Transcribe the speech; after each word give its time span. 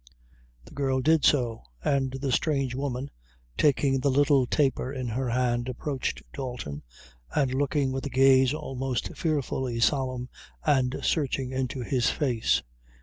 The 0.65 0.71
girl 0.73 0.99
did 1.01 1.23
so, 1.25 1.61
and 1.83 2.09
the 2.13 2.31
strange 2.31 2.73
woman, 2.73 3.11
taking 3.55 3.99
the 3.99 4.09
little 4.09 4.47
taper 4.47 4.91
in 4.91 5.09
her 5.09 5.29
hand, 5.29 5.69
approached 5.69 6.23
Dalton, 6.33 6.81
and 7.35 7.53
looking 7.53 7.91
with 7.91 8.07
a 8.07 8.09
gaze 8.09 8.51
almost 8.51 9.15
fearfully 9.15 9.79
solemn 9.79 10.29
and 10.65 10.97
searching 11.03 11.51
into 11.51 11.81
his 11.81 12.09
face. 12.09 12.63